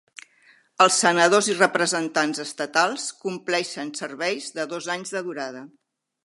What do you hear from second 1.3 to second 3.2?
i representants estatals